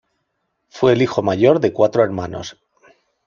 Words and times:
Fue 0.67 0.93
el 0.93 1.03
hijo 1.03 1.21
mayor 1.21 1.59
de 1.59 1.73
cuatro 1.73 2.03
hermanos. 2.03 2.57